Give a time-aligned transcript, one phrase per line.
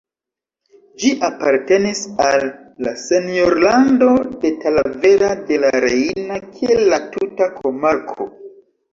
[1.01, 1.99] Ĝi apartenis
[2.29, 2.45] al
[2.87, 4.07] la senjorlando
[4.45, 8.27] de Talavera de la Reina, kiel la tuta komarko.